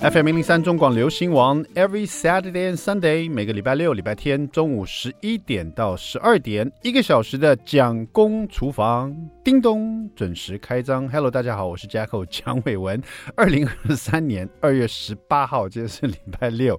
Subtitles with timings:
[0.00, 11.08] FM 零零三中广流行王，Every Saturday and Sunday，每个礼拜六、礼拜天中午十一点到十二点，一个小时的蒋公厨房，叮咚准时开张。
[11.08, 13.02] Hello，大家好，我是 Jacko 蒋伟文。
[13.34, 16.78] 二零二三年二月十八号，今天是礼拜六。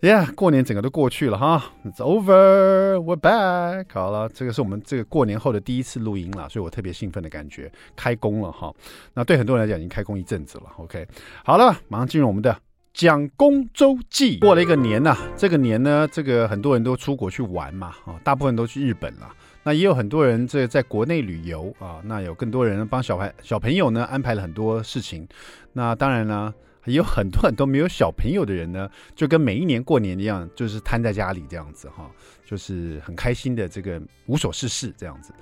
[0.00, 3.86] Yeah，过年整个都过去了哈，It's over，we're back。
[3.92, 8.72] 好了，这个是我们这个过年后的第一次录音了，所以我特别兴奋的感觉，开工了哈。
[9.14, 10.66] 那对很多人来讲，已经开工一阵子了。
[10.76, 11.04] OK，
[11.44, 12.56] 好了，马上进入我们的
[12.94, 14.38] 蒋公周记。
[14.38, 19.28] 过了一个年呐，这个年呢，这个很多人都出国去玩嘛，啊，大部分都去日本了。
[19.64, 25.26] 那也有很多人这在国内旅游啊，那有更多人帮小孩小朋友呢安排了很多事情。
[25.72, 26.54] 那当然呢。
[26.88, 32.10] 也有很多很多没有小朋友的人呢，就跟每一年过年一样，就是瘫在家里这样子哈，
[32.44, 35.32] 就是很开心的这个无所事事这样子。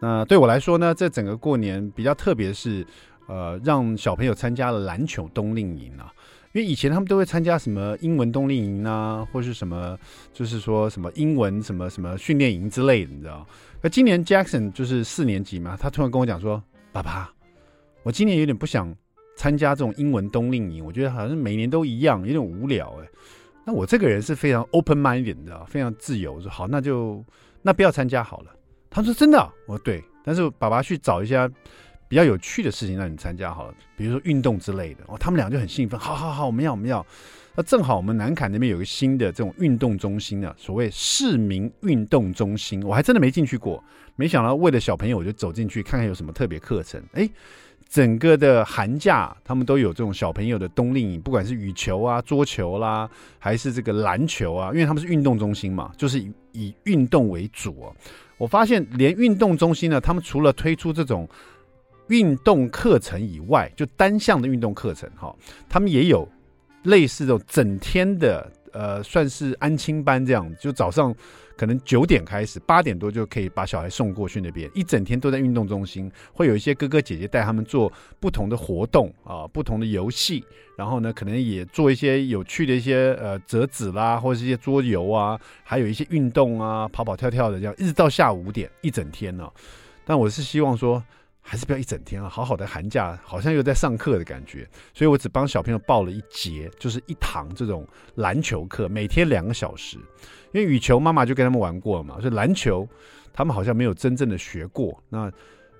[0.00, 2.86] 那对我来说呢，这整个过年比较特别是，
[3.28, 6.12] 呃，让小朋友参加了篮球冬令营啊，
[6.52, 9.98] 因为以前他们都会参加什么英文冬令营啊，或是什么，
[10.32, 13.46] 就是说什么英文什么什么训练营之类的，你知道？
[13.80, 17.30] 那今年 Jackson 就是四年级嘛，他突然跟我讲说：“爸爸，
[18.02, 18.94] 我今年有点不想。”
[19.36, 23.08] 参加这种英文冬令营，我觉得好像每年都一样，有点无聊哎。
[23.66, 26.34] 那我这个人是非常 open minded 的，非常自由。
[26.34, 27.24] 我说好，那就
[27.62, 28.50] 那不要参加好了。
[28.90, 29.38] 他说真的？
[29.66, 30.04] 我说对。
[30.22, 31.50] 但是爸爸去找一下
[32.08, 35.04] 比较有趣的事情让你参加好了，比如说运动之类的。
[35.06, 35.98] 哦，他们俩就很兴奋。
[35.98, 37.04] 好好好，我们要我们要。
[37.56, 43.82] 那正好我们南坎那边有个新的这种运动中心啊，所谓市民运动中心，我还真的没进去过。
[44.16, 47.02] 没想到为了小朋友，我就走进去看看有什么特别课程。
[47.12, 47.26] 哎。
[47.88, 57.86] 整个的寒假，他们都有这种小朋友的冬令营，不管是羽球啊、桌球啦，还是这个篮球啊，因为他们是运动中心嘛，就是以以运动为主。
[58.36, 61.28] 我发现连运动中心呢，他们除了推出这种
[62.08, 65.34] 运动课程以外，就单项的运动课程哈，
[65.68, 66.28] 他们也有
[66.82, 71.14] 类似这种整天的，呃，算是安亲班这样，就早上。
[71.56, 80.44] 可能九点开始，八点多就可以把小孩送过去那边，一整天都在运动中心，会有一些哥哥姐姐带他们做不同的活动啊，不同的游戏，
[80.76, 89.48] 然后呢，可能也做一些有趣的一些呃折纸啦，或者是一些桌游啊，还有一些运动啊，跑跑跳跳的这样，一直到下午五点，一整天呢、
[90.04, 91.02] 但我是希望说。
[91.46, 99.98] 还是不要一整天啊，好好的寒假好像又在上课的感觉，所以我只帮小朋友报了一节，就是一堂这种篮球课，每天两个小时。
[100.52, 102.88] 因为羽球妈妈就跟他们玩过了嘛，所以篮球
[103.32, 104.98] 他们好像没有真正的学过。
[105.08, 105.30] 那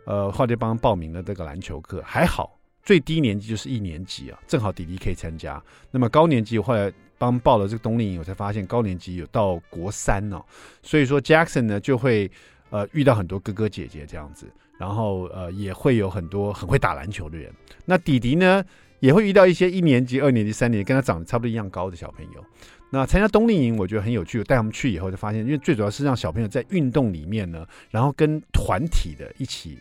[0.04, 5.62] 呃，后来就帮报名了这个篮球课，还好最低年级就是一年级啊，正好弟弟可以参加。
[5.90, 10.44] 那么高年级后来帮报了这个冬令营，我才发现高年级有到国三哦，
[10.82, 12.30] 所以说 Jackson 呢就会
[12.68, 14.46] 呃遇到很多哥哥姐姐这样子。
[14.78, 17.52] 然后呃也会有很多很会打篮球的人，
[17.84, 18.64] 那弟弟呢
[19.00, 22.44] 也会遇到一些一年级、二年级、三年级跟他长得差不多一样高的小朋友。
[22.90, 29.78] 那参加冬令营我觉得很有趣，带他们去以后就发现，因为最主要是让小朋友在运动里面呢，然后跟团体的一起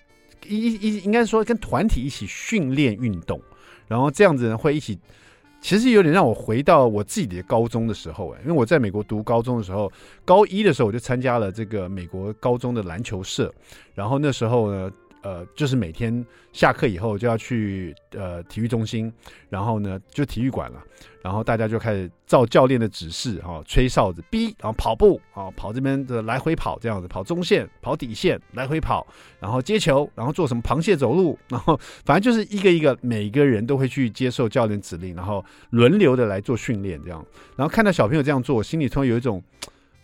[0.48, 3.40] 一一应该说跟团体一起训练运动，
[3.88, 4.98] 然后这样子呢会一起。
[5.63, 9.91] 其实有点让我回到我自己的高中的时候，哎，因为我在美国读高中的时候，
[10.24, 13.51] 高一的时候我就参加了这个美国高中的篮球社，
[13.96, 14.91] 然后那时候呢。
[15.23, 19.11] 呃，就是每天下课以后就要去呃体育中心，
[19.50, 20.84] 然后呢就体育馆了，
[21.22, 29.07] 然后大家就开始照教练的指示哈、哦，吹哨子逼然后跑步啊、跑这边的来回跑这样子，跑中线，跑底线，来回跑，
[29.39, 39.41] 然后接球，然后做什么螃蟹走路， 然后反正就是一个一个，每个人都会去接受教练指令，然后轮流的来做训练这样，然后看到小朋友这样做，心里突然有一种。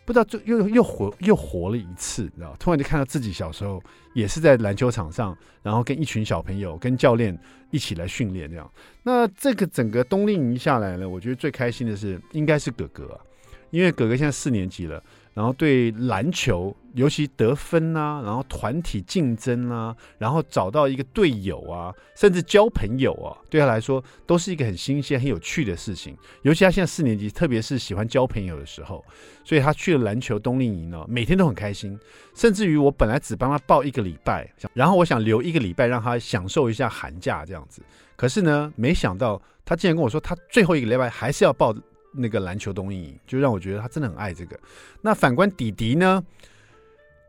[0.10, 2.56] 不知道就又又活又活了一次，你知道？
[2.58, 3.80] 突然就看到自己小时候
[4.16, 7.40] 也是在篮球场上，然后跟一群小朋友、跟教练
[7.70, 8.68] 一起来训练这样。
[9.04, 13.22] 那这个整个冬令营下来呢，我觉得最开心的是应该是哥哥，
[13.70, 15.00] 因为哥哥现在四年级了。
[15.40, 26.14] 然后对篮球，尤其得分啊，然后团体竞争啊，然后找到一个队友啊，甚至交朋友啊，对他来说都是一个很新鲜、很有趣的事情。
[26.42, 29.02] 尤其他现在四年级，特别是喜欢交朋友的时候，
[29.46, 31.98] 所以他去了篮球冬令营呢，每天都很开心。
[32.36, 37.82] 甚至于我本来只帮他报一个礼拜，然后我想留一个礼拜让他享受一下寒假这样子。
[38.18, 41.74] 可是呢，没想到他竟然跟我说，他最后一个礼拜还是要报。
[42.12, 44.60] 那个篮球冬令营，就让我觉得他真的很爱这个。
[45.02, 46.24] 那反观弟弟呢，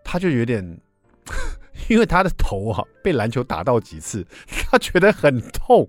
[0.03, 0.81] 他就有点，
[1.89, 5.89] 因为他的头啊被篮球打到几次， 他觉得很痛。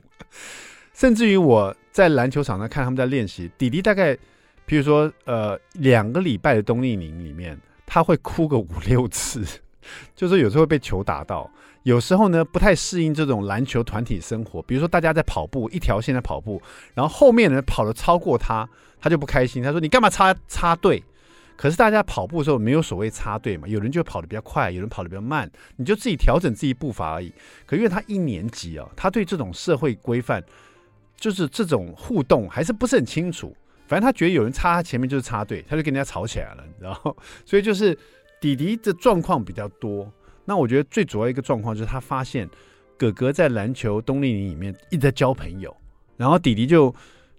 [0.94, 4.18] 甚至于我在篮球场上看他们在练习，弟弟大概，
[4.66, 9.44] 比如说呃两个礼拜的冬令营里面，他会哭个五六次，
[10.16, 11.50] 就是有时候会被球打到。
[11.84, 14.62] 有时候呢不太适应这种篮球团体生活。
[14.62, 16.62] 比如说大家在跑步，一条线在跑步，
[16.94, 18.68] 然后后面人跑得超过他，
[19.00, 19.64] 他就不开心。
[19.64, 21.04] 他说：“你干嘛插插队？”
[21.58, 27.32] 可是大家跑步的时候没有所谓插队嘛，有人就跑得比较快，有人跑得比较慢，你就自己调整自己步伐而已。
[27.68, 30.44] 可因为他一年级啊，他对这种社会规范，
[31.16, 33.56] 就是这种互动还是不是很清楚。
[33.88, 37.16] 反正他觉得有人插他前面就是插队，他就跟人家吵起来了，你知道？
[37.46, 37.96] 所以就是
[38.40, 40.12] 弟弟的状况比较多。
[40.52, 42.50] 那我觉得最主要一个状况就是他发现
[42.98, 45.74] 哥哥在篮球冬令营里面一直在交朋友，
[46.18, 46.94] 然后弟弟就。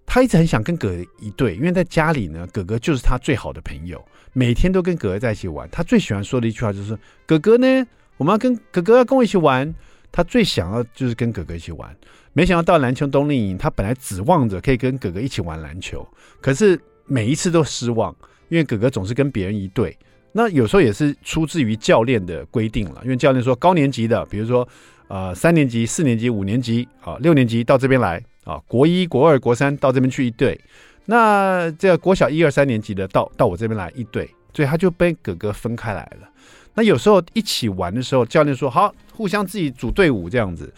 [0.05, 5.67] 他一直很想跟哥哥一队，因为在家里呢，哥哥就是他最好的朋友，每天都跟哥哥在一起玩。
[5.71, 6.95] 他最喜欢说的一句话就是
[7.25, 7.87] ：“哥哥呢，
[8.17, 9.73] 我们要跟哥哥要跟我一起玩。”
[10.11, 11.95] 他最想要就是跟哥哥一起玩。
[12.33, 16.05] 没想到到篮球冬令营，他本来指望着可以跟哥哥一起玩篮球，
[16.41, 18.13] 可是每一次都失望，
[18.49, 19.97] 因为哥哥总是跟别人一队。
[20.33, 24.67] 那有时候也是出自于教练的规定了，因为教练说高年级的，比如说
[25.07, 28.21] 呃三年级、四年级、五年级啊、六年级到这边来。
[28.43, 30.59] 啊，国一、国二、国三到这边去一队，
[31.05, 36.29] 那这个国小一二三年级的到到我这边来一队，所以他就被哥哥分开来了。
[36.73, 40.69] 那有时候一起玩的时候，教练说好，互相自己组队伍这样子，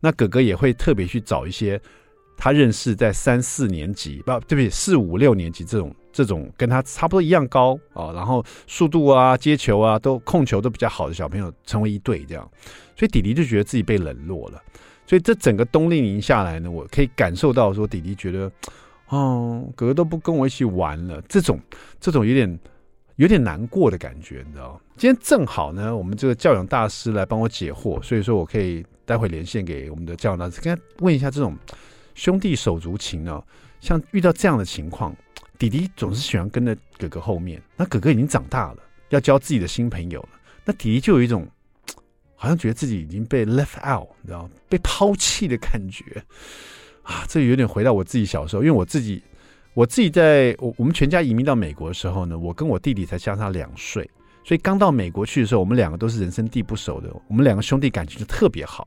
[0.00, 1.80] 那哥哥也会特别去找一些
[2.36, 12.48] 他认识在三四年级，不对不起，四五六年级这种这种跟他差不多一样高啊，然后速度啊、接球啊都控球都比较好的小朋友成为一队这样，
[12.96, 14.62] 所以弟弟就觉得自己被冷落了。
[15.04, 18.50] 所以这整个冬令营下来呢，我可以感受到说，弟弟觉得，
[19.08, 21.60] 哦，哥哥都不跟我一起玩了，这种
[22.00, 22.58] 这种有点
[23.16, 24.80] 有点难过的感觉，你知道？
[24.96, 31.54] 今天正好呢，我们这个教养大师来帮我解惑，所以说我可以待会连线给我们的教养大师，跟他问一下这种
[32.14, 33.42] 兄弟手足情呢，
[33.80, 35.14] 像遇到这样的情况，
[35.58, 38.78] 弟弟总是喜欢跟着哥哥后面，那哥哥已经长大了，
[39.10, 40.28] 要交自己的新朋友了，
[40.64, 41.46] 那弟弟就有一种。
[42.36, 46.04] 好像觉得自己已经被 left out，你知道，被抛弃的感觉
[47.02, 47.24] 啊！
[47.26, 49.22] 这有点回到我自己小时候，因为我自己，
[49.72, 54.10] 我自己在我我们全家移民到美国的时候呢，我跟我弟弟才相差两岁，
[54.44, 58.86] 所以刚到美国去的时候，我们两个都是人生地不熟的，我们两个兄弟感情就特别好。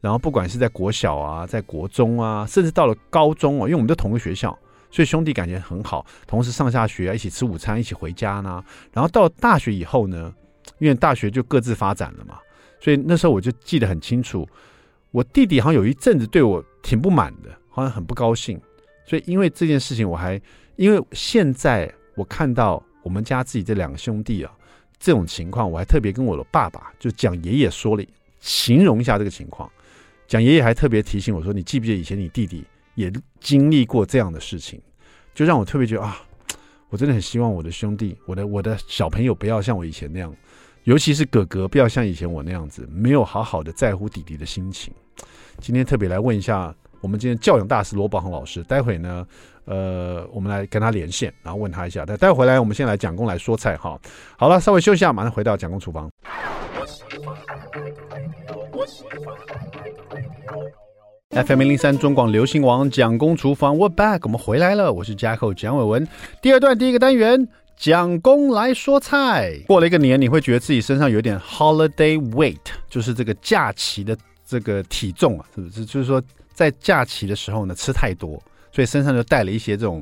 [0.00, 4.56] 然后不管是在国小啊，在国中啊，甚至到了高中啊，因为我们都同个学校，
[4.94, 8.64] 所以兄弟感情很好，同时上下学，一起吃午餐，一起回家呢。
[8.92, 10.32] 然后到大学以后呢，
[10.78, 12.38] 因为大学就各自发展了嘛。
[12.78, 14.48] 所以那时候我就记得很清楚，
[15.10, 18.56] 我弟弟好像有一阵子对我挺不满的，好像很不高兴。
[19.04, 20.40] 所以因为这件事情，我还
[20.76, 24.52] 因为现在我看到我们家自己这两个兄弟啊，
[25.00, 28.04] 这种情况，我还特别跟我的爸爸就讲爷爷说了，
[28.38, 29.68] 形容一下这个情况。
[30.28, 32.64] 讲爷爷还特别提醒我说：“你记不记得以前你弟弟
[32.94, 34.80] 也经历过这样的事情？”
[35.34, 36.16] 就让我特别觉得啊，
[36.90, 40.34] 我真的很希望我的兄弟，我的我的小朋友不要像我以前那样。
[40.84, 44.92] 尤其是哥哥，不要像以前我那样子，没有好好的在乎弟弟的心情。
[45.58, 49.26] 今天特别来问一下，我们今天教养大师罗宝恒老师，待会呢，
[49.64, 52.04] 呃，我们来跟他连线，然后问他一下。
[52.04, 53.98] 待待会回来，我们先来蒋工来说菜哈。
[54.36, 56.10] 好了，稍微休息一下，马上回到蒋工厨房。
[61.34, 66.06] FM 零零三中广流行王蒋公厨房，We're back，我们回来了，我是嘉客蒋伟文。
[66.40, 67.48] 第二段第一个单元。
[67.76, 69.52] 蒋公来说菜。
[69.66, 74.16] 过了一个年，你会觉得自己身上有点 holiday weight，就是这个假期的
[74.46, 75.84] 这个体重啊，是不是？
[75.84, 76.22] 就是说，
[76.52, 78.40] 在假期的时候呢，吃太多，
[78.70, 80.00] 所以身上就带了一些这种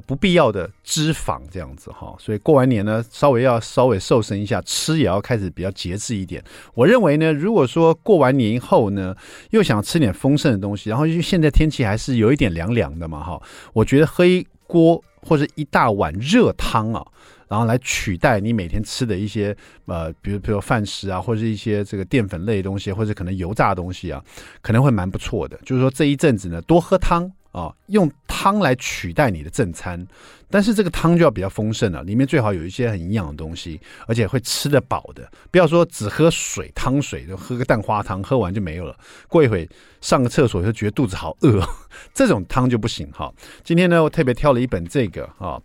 [0.00, 2.14] 不必要的脂肪，这样子哈。
[2.18, 6.42] 所以过完年呢，稍微要稍微瘦身一下，吃也要开始比较节制一点。
[6.74, 9.14] 我认为呢，如果说过完年后呢，
[9.50, 13.40] 又想吃点丰盛的东西，然后因为现在天气还是有一点凉凉的嘛，哈，
[13.72, 15.02] 我觉得喝一锅。
[15.28, 17.04] 或者一大碗热汤啊，
[17.48, 19.56] 然后来取代你每天吃的一些
[19.86, 24.22] 呃，比如比如饭食啊，或者是一些这个淀粉类的东西，或者可能油炸的东西啊，
[24.62, 25.58] 可能会蛮不错的。
[25.64, 30.06] 就是说这一阵子呢，多喝汤啊，用汤来取代你的正餐，
[30.50, 35.26] 但是这个汤就要比较丰盛了，里面最好有一些很营养的东西，而且会吃得饱的。
[35.50, 38.94] 不要说只喝水汤水，就喝个蛋花汤，喝完就没有了。
[39.26, 39.66] 过一会
[40.02, 41.66] 上个厕所就觉得肚子好饿，
[42.12, 43.32] 这种汤就不行哈。
[43.64, 45.58] 今天呢，我特别挑了一本这个啊，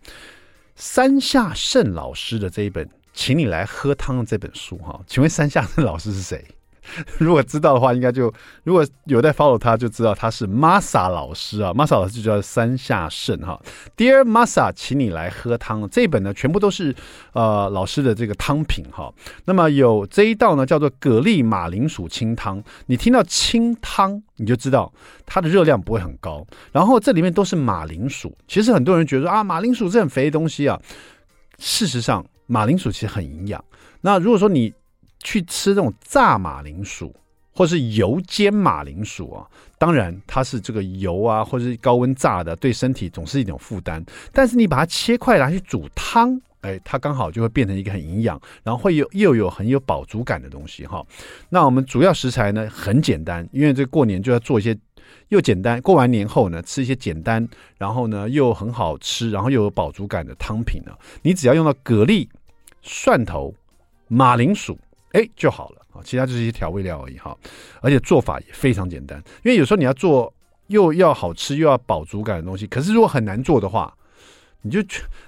[0.74, 4.98] 山下圣老师的这一本，请你来喝汤这本书哈。
[5.06, 6.42] 请问山下圣老师是谁？
[7.18, 8.32] 如果知道的话，应该就
[8.64, 11.72] 如果有在 follow 他，就知道他是 Masa 老师啊。
[11.72, 13.60] Masa 老师就叫山下圣哈。
[13.96, 15.88] Dear Masa，请你来喝汤。
[15.88, 16.94] 这一本呢，全部都是
[17.32, 19.12] 呃老师的这个汤品哈。
[19.44, 22.62] 那么有这一道呢，叫做蛤蜊马铃薯清汤。
[22.86, 24.92] 你听到清汤，你就知道
[25.24, 26.46] 它的热量不会很高。
[26.72, 28.36] 然后这里面都是马铃薯。
[28.48, 30.80] 其实很多人觉得啊，马铃薯是很肥的东西啊。
[31.58, 33.64] 事实上，马铃薯其实很营养。
[34.00, 34.72] 那如果说你
[35.22, 37.14] 去吃这种炸马铃薯
[37.54, 39.46] 或是油煎马铃薯啊，
[39.78, 44.02] 当然它是这个油啊，或者是高温炸的，对身体总是一种负担。
[44.32, 51.04] 但是你把它切块拿去煮汤，哎，它刚好就会变成一个很营养，然后会有又有很有饱足感的东西哈。
[51.50, 54.74] 那我们主要食材呢很简单，因为这过年就要做一些
[55.28, 60.92] 又简单，过完年后呢吃一些简单，然后呢又很好吃，然后又有饱足感的汤品呢。
[61.20, 62.26] 你只要用到蛤蜊、
[62.80, 63.54] 蒜头、
[64.08, 64.78] 马铃薯，
[65.12, 65.82] 哎就好了。
[65.92, 67.36] 啊，其他就是一些调味料而已哈，
[67.82, 69.22] 而且做法也非常简单。
[69.44, 70.32] 因为有时候你要做
[70.68, 73.94] 又要好吃又要饱足感的东西，可是如果很难做的话，
[74.62, 74.80] 你就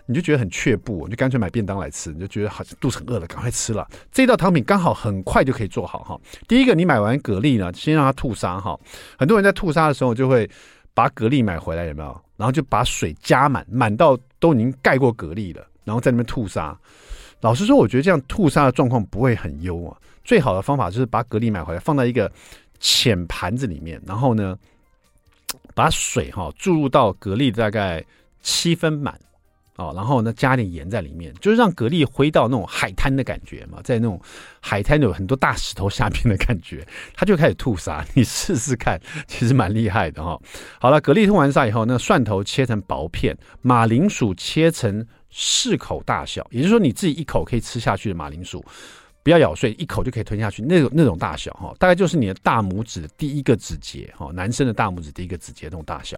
[0.06, 3.86] 你就觉得很却步，你就干脆买便当来吃，你就觉得好像肚子很饿了，赶快吃了。
[4.10, 6.18] 这道汤品刚好很快就可以做好哈。
[6.48, 8.78] 第一个，你买完蛤蜊呢，先让它吐沙哈。
[9.18, 10.48] 很多人在吐沙的时候就会
[10.94, 12.18] 把蛤蜊买回来，有没有？
[12.38, 16.74] 然后就把水加满，满到都已经盖过蛤蜊了，然后在那边吐沙。
[17.44, 19.94] 老实说，我觉得这样吐沙的状况不会很优啊。
[20.24, 22.32] 最好的方法就是把蛤蜊买回来，放在一个
[22.80, 24.56] 浅盘子里面，然后呢，
[25.74, 28.02] 把水哈注入到蛤蜊大概
[28.40, 29.20] 七分满
[29.76, 34.18] 哦，然后呢加点盐在里面，就是让蛤蜊回到那种海滩的感觉嘛，在那种
[34.58, 36.82] 海滩有很多大石头下面的感觉，
[37.12, 38.02] 它就开始吐沙。
[38.14, 40.40] 你试试看，其实蛮厉害的哈。
[40.80, 48.64] 好了，蛤蜊吐完沙以后，那蒜头切成薄片，马铃薯切成适口大小，也就是说你自己一口可以吃下去的马铃薯。
[49.24, 56.14] 不要咬碎，一口就可以吞下去，那种那种大小哈，大概就是你的大拇指的第一个指节哈，男生的大拇指第一个指节那种大小。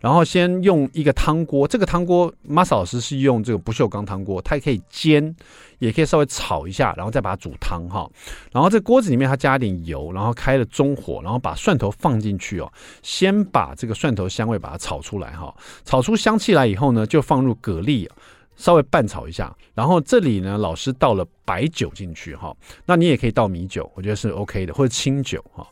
[0.00, 5.34] 然后先用一个汤锅，这个汤锅马老师是用这个不锈钢汤锅，它也可以煎，
[5.80, 8.08] 也可以稍微炒一下，然后再把它煮汤哈。
[8.52, 15.52] 然后这锅子里面它加点油，然后开了中火，然后把蒜头放进去哦，先把这个蒜头香味把它炒出来哈，
[15.84, 18.08] 炒出香气来以后呢，就放入蛤蜊。
[18.56, 22.56] 稍微拌炒一下，然后这里呢，老师倒了白酒进去哈，
[22.86, 25.66] 那你也可以倒米酒，我觉得是 OK 的，或者清酒哈。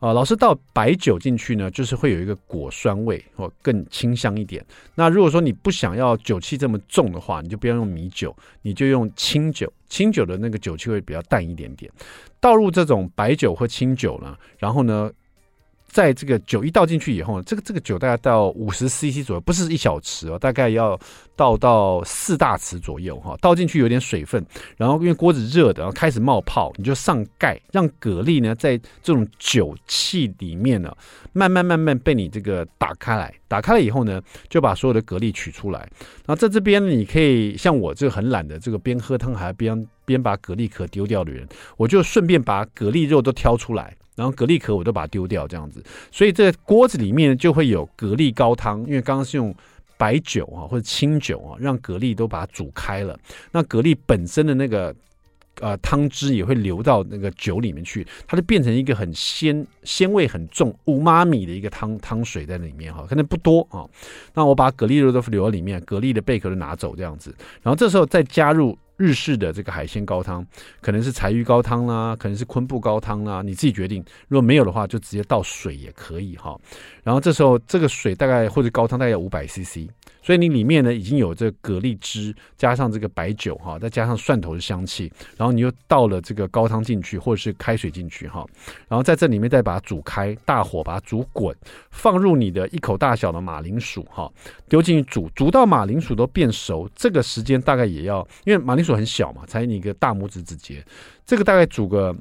[0.00, 4.64] 啊，老师倒白酒进去呢，就是会有一个果酸味或更清香一点。
[4.96, 11.88] 那如果说你不想要酒气这么重的话，你就不要用米酒，你就用清酒，清酒的那个酒气会比较淡一点点。
[12.40, 15.10] 倒入这种白酒或清酒呢，然后呢。
[15.92, 20.98] 在这个酒一倒进去以后呢，这个这个酒大概到五十 CC 左右，不是一小匙哦，大概要
[21.36, 23.36] 倒到四大匙左右哈。
[23.42, 24.42] 倒进去有点水分，
[24.78, 30.90] 然后因为锅子热的，然后开始冒泡，你就上盖，让蛤蜊呢在这种酒气里面呢，
[31.34, 33.32] 慢慢慢慢被你这个打开来。
[33.46, 34.18] 打开了以后呢，
[34.48, 35.80] 就把所有的蛤蜊取出来。
[36.24, 41.46] 然后在这边你可以像我这个很懒的，这个边喝汤还边边把蛤蜊壳丢掉的人，
[41.76, 43.94] 我就顺便把蛤蜊肉都挑出来。
[44.22, 49.52] 然后蛤蜊壳我都把它丢掉，这样子，所以这锅子里面就会有蛤蜊高汤，因为刚刚是用
[49.96, 53.18] 白酒啊或者清酒啊，让蛤蜊都把它煮开了。
[53.50, 54.94] 那蛤蜊本身的那个
[55.60, 63.82] 呃汤汁也会流到那个酒里面去，它就变成一个很鲜鲜味很重乌妈米的一个汤汤水在里面哈，可能不多啊。
[64.34, 68.78] 那我把蛤蜊肉都留到里面，蛤蜊的贝壳都拿走这样子，然后这时候再加入。
[68.96, 70.46] 日式的这个海鲜高汤，
[70.80, 74.04] 可能是柴鱼高汤啦，可能是昆布高汤啦，你自己决定。
[74.28, 76.58] 如果没有的话，就直接倒水也可以哈。
[77.02, 79.88] 然后这时候这个水大概或者高汤大概五百 CC，
[80.22, 88.46] 所以你里面呢已经有这个蛤蜊汁，加上这个白酒哈，再加上蒜头的香气，然后你又倒了这个高汤进去或者是开水进去哈，
[88.88, 91.52] 然后在这里面再把它煮开，大火把它煮滚，
[91.90, 94.30] 放入你的一口大小的马铃薯哈，
[94.68, 98.92] 丢进去煮，煮到马铃薯都变熟，这个时间大概也要，因为马铃薯。
[98.92, 100.84] 很小嘛，才你一个大拇指指节，
[101.24, 102.14] 这个大概煮个，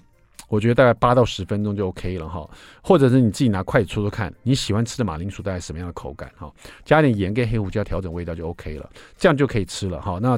[0.51, 2.48] 我觉得大概八到十分钟就 OK 了哈。
[2.84, 6.51] 或者是你自己拿筷子戳戳看，你喜欢吃的马铃薯大概什么样的口感哈？
[6.84, 10.20] 加点盐跟黑胡椒调整味道就 OK 了，这样就可以吃了哈。
[10.22, 10.38] 那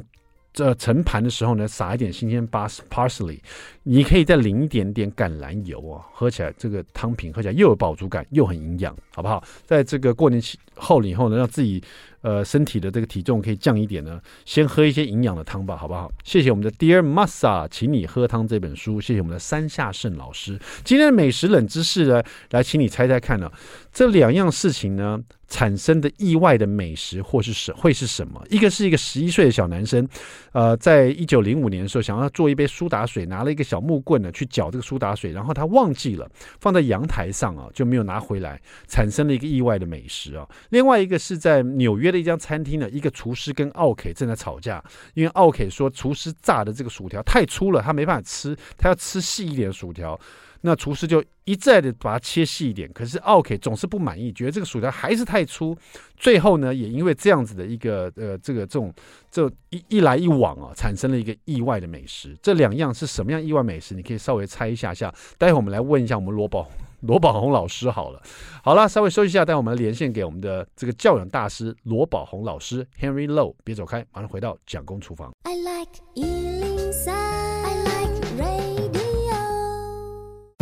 [0.53, 3.39] 这盛盘的时候呢，撒一点新鲜巴 parsley，
[3.81, 9.43] 你可以再淋一点点橄榄油啊，喝起来这个汤品喝起来又有饱足感又很营养，好不好？
[9.65, 11.83] 在这个过年期后了以后呢，让自己。
[12.23, 16.09] 呃，身体的这个体重可以降一点呢，先喝一些营养的汤吧，好不好？
[16.23, 20.57] 谢谢我们的 Dear Masa，请你喝汤这本书，谢谢我们的山下圣老师。
[20.85, 23.51] 今天的美食冷知识呢，来，请你猜猜看呢，
[23.91, 25.19] 这两样事情呢，
[25.53, 28.43] 产生的意外的美食或是什会是什么？
[28.49, 30.07] 一个是一个十一岁的小男生，
[30.51, 36.27] 呃，在一九零五年的时候，想要做一杯苏打水，拿了一个小木棍呢去搅这个苏打水，然后他忘记了
[36.59, 40.43] 放在阳台上啊，就没有拿回来，产生了一个意外的美食啊。
[40.71, 44.83] 另外一个是在纽约的一家餐厅呢，一个厨师跟奥 K 正在吵架，
[45.13, 50.19] 因为奥 K 说厨师炸的这个薯条太粗了，他没办法吃，他要吃细一点的薯条。
[50.65, 55.77] 那厨师就一再的把它切细一点，可是奥 K 总是不满意，觉得这个薯条还是太粗。
[56.15, 58.93] 最后呢，也因为这样子的一个呃，这个这种
[59.29, 62.37] 这一一来一往啊，产生了一个意外的美食。
[62.41, 63.93] 这两样是什么样意外美食？
[63.93, 65.13] 你可以稍微猜一下下。
[65.37, 66.65] 待会我们来问一下我们罗宝
[67.03, 68.21] 罗宝红老师好了。
[68.63, 75.33] 好了，稍微休息一下，待会我们连线给我们的这个教养大师罗宝红老师 Henry Low，别走开，马上回到蒋公厨房。
[75.43, 75.99] I like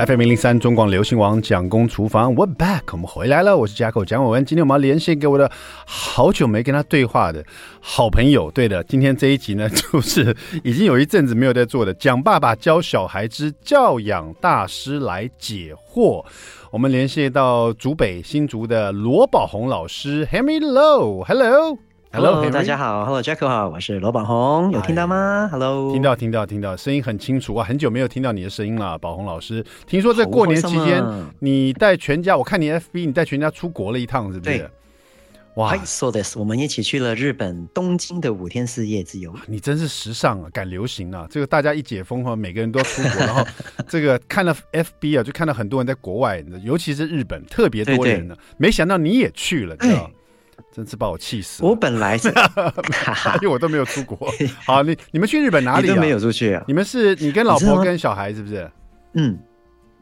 [0.08, 3.56] FM 零零三中广流行网蒋公厨房，We're back，我们回来了。
[3.56, 5.52] 我是嘉口蒋伟文，今天我们要连线给我的
[5.86, 7.46] 好久没跟他对话的
[7.80, 8.50] 好朋友。
[8.50, 16.26] 对的，今天这一集呢，就是已经有一阵子没有在做的蒋爸爸教小孩之教养大师来解惑。
[16.72, 21.78] 我们连线到竹北新竹的罗宝鸿老师，Henry Low，Hello。
[22.14, 29.66] Hello，, 大家好，Hello Jacko 好，我是罗宝红，有听到吗？Hello，听到听到听到，声音很清楚啊，很久没有听到你的声音了，宝红老师。
[29.88, 31.02] 听说在过年期间，
[31.40, 34.58] 你带全家，我看你 FB，你带全家出国了一趟，是不是？
[34.58, 34.70] 对，
[35.56, 39.34] 哇，so this，我们一起去了日本东京的五天四夜之游。
[39.48, 41.26] 你真是时尚啊，赶流行啊！
[41.32, 43.42] 这个大家一解封后，每个人都要出国，然后
[43.88, 48.36] 这个看了 FB 啊，就看到很多人在国外，尤其是日本特别多人呢。
[48.58, 50.12] 没想到你也去了，你知道。
[50.74, 51.70] 真是把我气死了！
[51.70, 52.30] 我本来是，
[53.42, 54.32] 因为我都没有出国。
[54.66, 55.90] 好，你你们去日本哪里？
[55.90, 56.64] 啊都没有出去啊？
[56.68, 58.70] 你们是你跟老婆跟小孩是不是？
[59.14, 59.38] 嗯，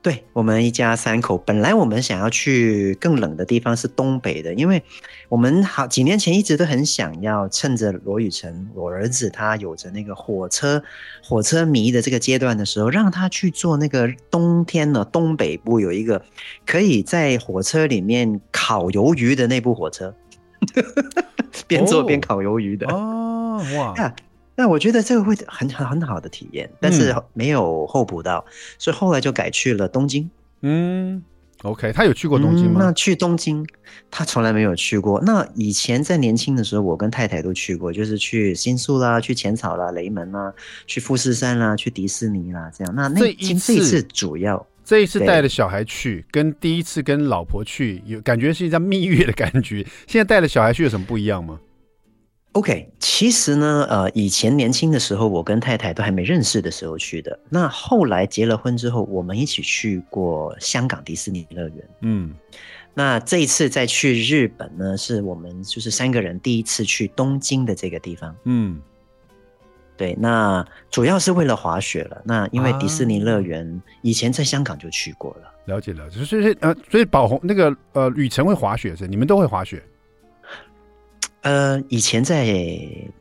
[0.01, 1.37] 对，我们一家三口。
[1.37, 4.81] 本来我们想要去更冷的地方，是东北的，因为
[5.27, 10.81] 我们好几年前一直都很想要趁着罗宇辰，我儿子他有着那个火车
[11.23, 16.23] 火车迷的这个阶段的时候，让他去坐那个冬天呢，东北部有一个
[16.65, 20.13] 可以在火车里面烤鱿鱼的那部火车。
[21.67, 23.93] 边做边烤鱿鱼的哦，哇！
[23.97, 24.15] 那
[24.55, 30.29] 那我觉得这个会很很很好的体验，但是没有候补到，嗯、所以后来就改去了东京。
[30.61, 31.23] 嗯
[31.63, 32.79] ，OK，他有去过东京吗？
[32.79, 33.65] 嗯、那去东京，
[34.11, 35.21] 他从来没有去过。
[35.21, 40.53] 那以前在年轻的时候，我跟太太都去过，就是去新宿啦，去浅草啦，雷门啦，
[40.85, 42.93] 去富士山啦，去迪士尼啦，这样。
[42.93, 44.65] 那那这一次主要。
[44.89, 49.85] 这一次带着小孩去，跟第一次跟老婆去有感觉是一张蜜月的感觉。
[50.07, 51.59] 现在带着小孩去有什么不一样吗
[52.53, 57.39] ？OK，其实呢，呃，以前年轻的时候，我跟太太都还没认识的时候去的。
[57.49, 61.89] 那后来结了婚之后，我们一起去过香港迪士尼乐园。
[62.01, 62.33] 嗯，
[62.95, 68.35] 那这一次再去日本呢，是我们就是三个人第一次去东京的这个地方。
[68.45, 68.81] 嗯。
[69.99, 72.21] 对，那主要是为了滑雪了。
[72.23, 76.09] 那因为迪士尼乐园以前在香港就去过了，啊、了解了。
[76.09, 79.05] 就是呃，所以宝红那个呃，旅程会滑雪是？
[79.05, 79.83] 你们都会滑雪？
[81.43, 82.47] 呃，以前在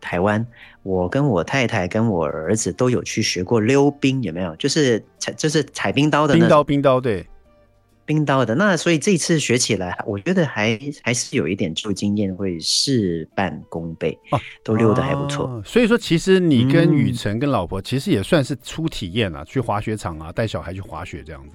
[0.01, 0.47] 台湾，
[0.85, 4.55] 我跟我太太跟我儿子都有去学过溜冰，有没有？
[4.55, 7.27] 就是踩，就是踩冰刀的冰刀，冰刀对。
[8.09, 15.63] 冰刀的那，所以这次学起来，我觉得还还是有一点旧经验，会事半功倍哦，都溜得还不错，啊。
[15.63, 21.55] 所以说，其实你跟雨辰跟老婆其实也算是初体验啊，嗯、去滑雪场啊，带小孩去滑雪这样子。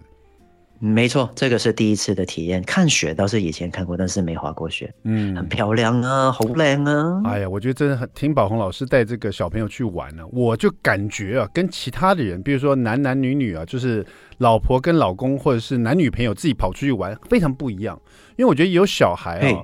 [0.80, 2.62] 没错，这个是第一次的体验。
[2.64, 4.94] 看雪倒是以前看过，但是没滑过雪。
[5.04, 7.22] 嗯，很漂亮啊，好靓啊！
[7.24, 14.06] 哎呀，我觉得真的很听宝红老师带这个小朋友去玩呢，啊，我就感觉啊，跟其他的人，比如说男男女女啊，就是
[14.38, 18.00] 老婆跟老公，或者是男女朋友自己跑出去玩，非常不一样。
[18.36, 19.62] 因为我觉得有小孩啊。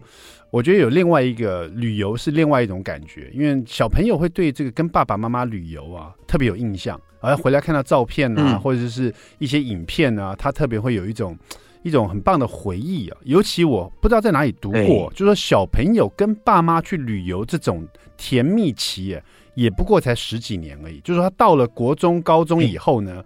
[0.52, 11.38] 我觉得有另外一个旅游是另外一种感觉，因为小朋友会对这个跟爸爸妈妈旅游啊特别有印象，而回来看到照片啊，或者是一些影片啊，他特别会有一种
[11.84, 13.18] 一种很棒的回忆啊。
[13.26, 19.16] 尤其我不知道在哪里读过，就说小朋友跟爸妈去旅游这种甜蜜期，
[19.54, 21.00] 也不过才十几年而已。
[21.02, 23.24] 就是说他到了国中、高中以后呢，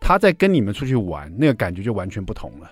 [0.00, 2.70] 他在跟你们出去玩，那个感觉就完全不同了。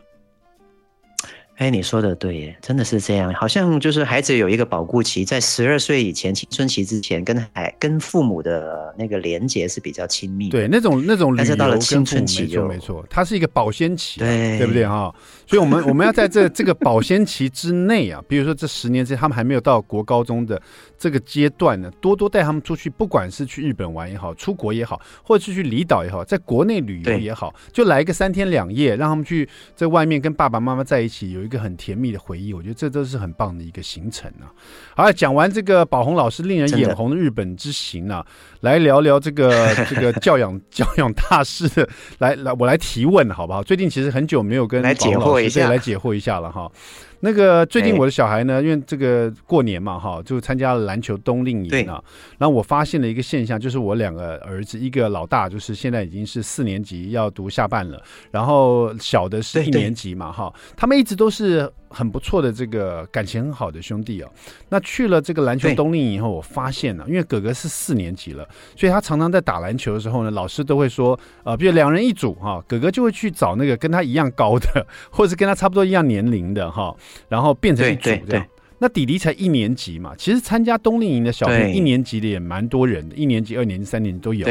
[1.56, 3.32] 哎，你说的对耶，真的是这样。
[3.32, 10.50] 好像就是孩子有一个保护期，在十二岁以前，青春期之前，跟孩跟父母的那个连结是比较亲密。
[10.50, 15.10] 对，那种那种旅游，但是到了青春期就没错，没错，它是一个保鲜期，对，对不对哈？
[15.46, 20.60] 所以，我们我们要在这这个保鲜期之内啊，比如说这十年之间，他们还没有到国高中的
[20.98, 31.46] 这个阶段呢，多多带他们出去，不管是去日本玩也好，出国也好，或者是去离岛也好，在国内旅游也好，就来一个三天两夜，让他们去在外面跟爸爸妈妈在一起有。
[31.46, 34.50] 一个很甜蜜的回忆，我觉得这都是很棒的一个行程啊！
[34.96, 38.26] 好，讲完这个宝红老师令人眼红的日本之行啊，
[38.62, 43.62] 来聊聊这个这个教养 教养大师的，来来，我来提问好不好？
[43.62, 46.68] 最近其实很久没有跟宝鸿老师来解惑一下来解惑一下了哈。
[47.20, 52.02] 那个最近我的小孩呢，因为这个过年嘛，哈，就参加了篮球冬令营啊。
[52.38, 58.00] 然后我发现了一个现象，就是我两个儿子，一个老大就是现在已经是四年级，要读下半了，
[58.30, 64.30] 然后小的是一年级嘛，哈，他们一直都是很不错的这个感情很好的兄弟哦。
[64.68, 76.94] 那去了这个篮球冬令营以后，我发现了，因为哥哥是四年级了，所以他常常在打篮球的时候呢，老师都会说，呃，比如两人一组哈，哥哥就会去找那个跟他一样高的，或者是跟他差不多一样年龄的哈。
[77.28, 78.46] 然后变成一组这样，
[78.78, 84.46] 那弟弟才一年级嘛，其实参加冬令营的小朋友一年级的也蛮多人的，一年级、二年级、三年级都有。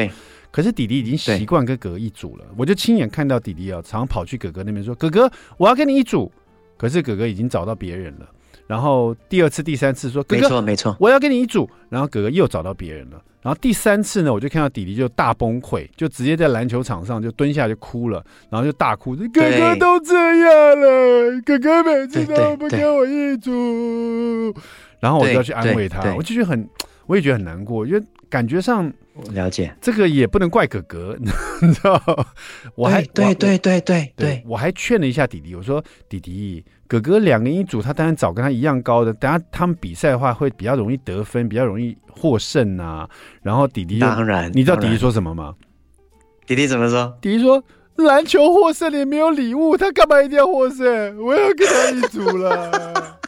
[0.51, 6.31] 可是弟弟已经习惯跟哥哥一组了，我就亲眼看到弟弟啊，常常跑去哥哥那边说：“哥哥，我要跟你一组。”
[6.77, 8.29] 可是哥哥已经找到别人了。
[8.67, 13.21] 然后第二次、第三次说：“哥哥，没错没错，我要跟你一组。”然后哥哥又找到别人了。
[13.41, 24.51] 然后第三次呢，我就看到弟弟就大崩溃，就直接在篮球场上就蹲下就哭了，然后就大哭：“哥哥都这样了，哥哥每次都不跟我一组。”
[24.99, 26.67] 然后我就要去安慰他，我就觉得很，
[27.05, 28.01] 我也觉得很难过，因为
[28.31, 28.91] 感觉上
[29.31, 31.15] 了解这个也不能怪哥哥，
[31.61, 32.01] 你知道？
[32.73, 39.13] 我还对对对对对，我还劝了一下弟弟，我说：“弟弟。”哥哥两个人一组，他当然找跟他一样高的。
[39.13, 43.09] 等下他们比赛的话，会比较容易得分，比较容易获胜、啊。
[43.41, 45.55] 然后弟弟当然，你知道弟弟说什么吗？
[46.45, 47.17] 弟弟怎么说？
[47.19, 47.63] 弟弟说
[47.97, 51.17] ：“篮球获胜也没有礼物，他干嘛一定要获胜？
[51.17, 53.19] 我要跟他一组了。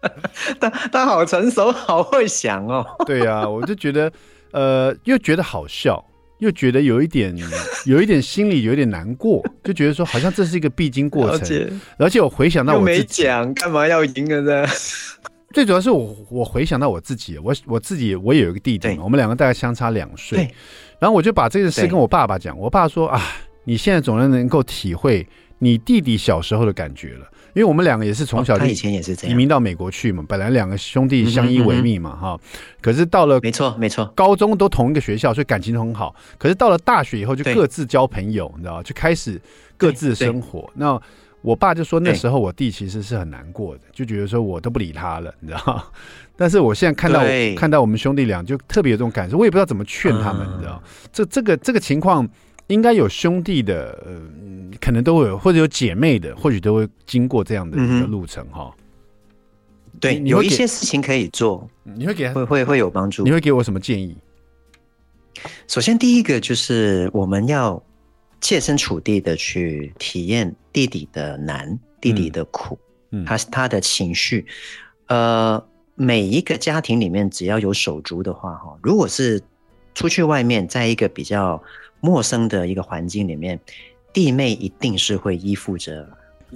[0.58, 2.84] ”他他好成熟，好会想哦。
[3.06, 4.10] 对呀、啊，我就觉得，
[4.52, 6.02] 呃，又觉得好笑。
[6.42, 7.32] 又觉得有一点，
[7.86, 14.66] 有一点心里有一点难过，就觉得说好像这是一个必经过程，而且我回想到我自己，没讲干嘛要赢了呢？
[15.54, 20.52] 最主要是我我回想到我自己，我我自己我也有一个弟弟嘛，我们两个大概相差两岁，
[20.98, 23.22] 然后我就把这个事跟我爸爸讲，我爸说啊，
[23.62, 25.24] 你现在总算能够体会
[25.60, 27.30] 你弟弟小时候的感觉了。
[27.54, 32.40] 因为我们两个也是从小他以前也是这样移民到美国去嘛，本来两个兄弟相依为命嘛，哈。
[32.80, 36.14] 可是到了没错没错，高中都同一个学校，所以感情很好。
[36.38, 38.82] 可是到了大学以后，就各自交朋友，你知道吗？
[38.82, 39.40] 就开始
[39.76, 40.70] 各自生活。
[40.74, 40.98] 那
[41.42, 45.84] 我爸就说，那时候我弟其实是很难过的，就觉得说我都不理他了，你知道？
[46.36, 47.22] 但是我现在看到
[47.54, 49.36] 看到我们兄弟俩，就特别有这种感受。
[49.36, 52.26] 我也不知道怎么劝他们，你知道这这个这个情况。
[52.68, 54.20] 应该有兄弟的，呃，
[54.80, 59.98] 可能都会有，或者有姐妹的，或许都会经过这样的一个路程哈、嗯。
[60.00, 63.24] 对，有一些事情可以做，你会给他会会会有帮助。
[63.24, 64.16] 你会给我什么建议？
[65.66, 67.82] 首先，第一个就是我们要
[68.40, 72.78] 切身处地的去体验弟弟的难，弟弟的苦，
[73.10, 74.46] 嗯，他他的情绪。
[75.08, 75.62] 呃，
[75.94, 79.42] 每一个家庭里面只要有手足的话，哈，如果是
[79.94, 81.62] 出去外面，在一个比较。
[82.02, 83.58] 陌生的一个环境里面，
[84.12, 86.06] 弟妹一定是会依附着，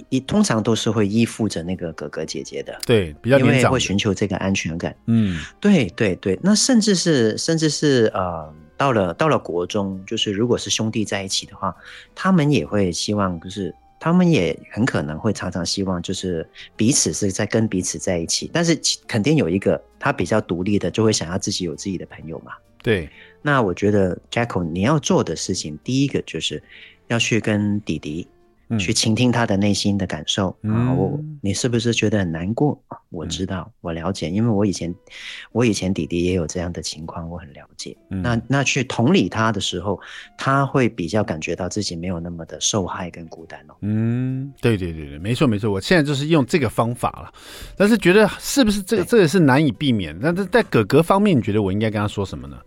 [0.09, 2.77] 一通常都是会依附着那个哥哥姐姐的。
[2.85, 4.93] 对，比较，因为会寻求这个安全感。
[5.05, 6.37] 嗯，对对对。
[6.43, 11.73] 那甚至是甚至是呃，到了到了国中，就是如果是兄弟在一起的话，
[12.13, 22.51] 他们也会希望，就是他们也很可能会常常希望，就是彼此是在跟彼此在一起，但是肯定有一个他比较独立的，就会想要自己有自己的朋友嘛。
[22.83, 23.09] 对。
[23.47, 26.61] 那我觉得，Jacko，你要做的事情，第一个就是
[27.07, 28.27] 要去跟弟弟
[28.77, 30.53] 去倾听他的内心的感受。
[30.59, 32.77] 然后、嗯、你是不是觉得很难过？
[33.09, 34.93] 我知道，嗯、我了解，因为我以前，
[35.53, 37.95] 我以前弟弟也有这样的情况，我很了解。
[38.09, 39.97] 嗯、那那去同理他的时候，
[40.37, 43.75] 他会比较感觉到自己没有那么的受害跟孤单哦。
[43.79, 47.31] 嗯，对对对对，没错没错，我现在就是用这个方法了。
[47.77, 50.13] 但是觉得是不是这个这个是难以避免？
[50.21, 52.57] 但是在哥哥方面，你觉得我应该跟他说什么呢？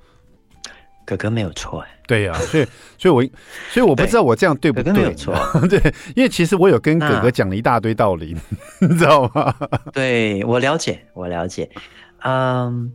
[1.11, 2.65] 哥哥没有错哎，对呀、啊，所以，
[2.97, 3.21] 所以我，
[3.69, 4.85] 所以我不知道我这样对不 对？
[4.85, 5.35] 哥哥没有错，
[5.69, 5.81] 对，
[6.15, 8.37] 因为其实我有跟哥哥讲了一大堆道理，
[8.81, 9.53] 你知道吗？
[9.93, 11.69] 对，我了解，我了解。
[12.23, 12.93] 嗯，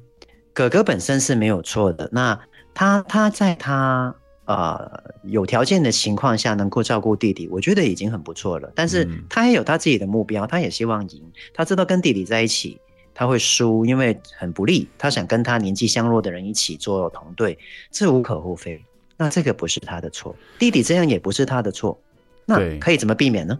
[0.53, 2.07] 哥哥本身是没有错的。
[2.13, 2.39] 那
[2.73, 4.89] 他他在他呃
[5.23, 8.71] 有条件的情况下能够照顾弟弟，我觉得已经很不错了。
[8.73, 11.21] 但是他也有他自己的目标，他也希望赢。
[11.53, 12.79] 他知道跟弟弟在一起。
[13.15, 14.87] 他会输，因为很不利。
[14.99, 17.57] 他想跟他年纪相若的人一起做同队，
[17.89, 18.79] 这无可厚非。
[19.17, 21.97] 那这个不是他的错，弟弟这样也不是他的错。
[22.45, 23.57] 那可以怎么避免呢？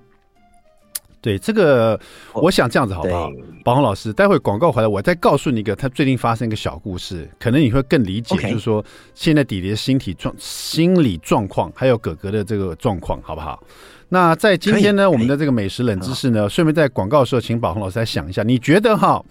[1.22, 2.00] 对，这个
[2.34, 3.32] 我想这样子好不好？
[3.64, 13.64] 宝红老师，待会广告回来，我再告诉你一个他最近发生一个小故事，可能你会更理解，就是说现在弟弟的心体状、心理状况，还有哥哥的这个状况，好不好？
[14.10, 19.24] 那在今天呢，我们的这个美食冷知识呢，顺便在广告的时候，请宝红老师来想一下，你觉得哈，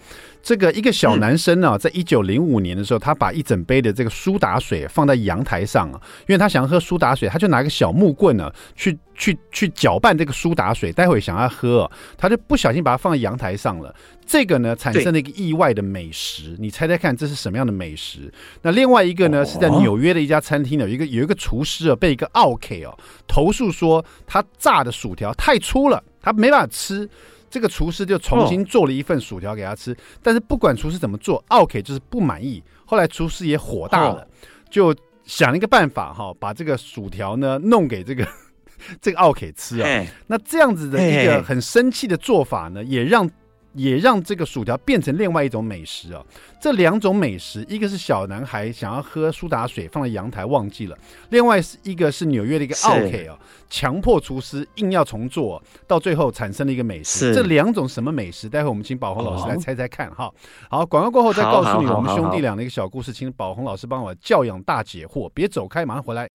[0.43, 13.93] 这个一个小男生呢，在一九零五年的时候，他把一整杯的这个苏打水放在阳台上啊，因为他想要喝苏打水，他就拿一个小木棍呢，去去去搅拌这个苏打水，待会想要喝，他就不小心把它放在阳台上了。
[14.25, 18.31] 这个呢，产生了一个意外的美食，你猜猜看，这是什么样的美食？
[18.61, 22.97] 那另外一个呢，是在纽约的一家餐厅呢，有一个有一个厨师啊，被一个奥 K 哦
[23.27, 27.09] 投诉说他炸的薯条太粗了，他没办法吃。
[27.47, 32.61] 这个厨师就重新做了一份薯条给他吃，但是不管厨师怎么做，奥 K 就是不满意。
[32.85, 34.27] 后来厨师也火大了，
[34.69, 38.27] 就想了一个办法哈，把这个薯条呢弄给这个
[39.01, 40.05] 这个奥客吃啊。
[40.27, 43.29] 那这样子的一个很生气的做法呢，也让。
[43.77, 46.23] 也让这个薯条变成另外一种美食啊！
[46.61, 53.37] 这两种美食，一个是小男孩想要喝苏打水放在阳台忘记了，另外是一个是纽约的一个奥客啊，
[53.69, 57.35] 强迫厨师硬要重做，到最后产生了一个美食。
[57.35, 58.47] 这两种什么美食？
[58.47, 60.31] 待会我们请宝红老师来猜猜看哈。
[60.69, 66.29] 好，广告过后再告诉你我们兄弟俩的一个小故事，请宝红老师帮我教养大解惑，别走开，马上回来。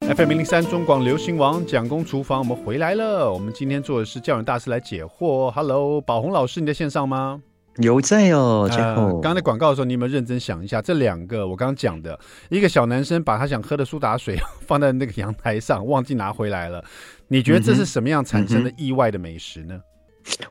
[0.00, 3.32] FM 零零三中广流行王蒋公厨房，我们回来了。
[3.32, 5.50] 我们今天做的是教养大师来解惑。
[5.50, 7.42] Hello，宝红老师，你在线上吗？
[7.76, 8.68] 有在哦。
[8.70, 10.82] 呃，刚刚在广告的时候，你有没有认真想一下？
[10.82, 12.18] 这两个我刚刚讲的，
[12.48, 16.84] 一个小男生把他想喝的苏打水放在那个阳台上，忘记拿回来了。
[17.28, 19.74] 你觉得这是什么样产生的意外的美食呢？
[19.74, 19.82] 嗯，